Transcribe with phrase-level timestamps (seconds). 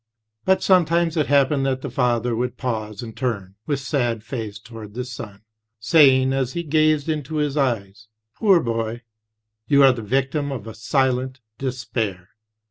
[0.45, 4.95] But sometimes it happened that the father would pause and turn with sad face toward
[4.95, 5.43] the son,
[5.79, 9.03] saying as he gazed into his eyes: 'Poor boy,
[9.67, 12.29] you are the victim of a silent despair.'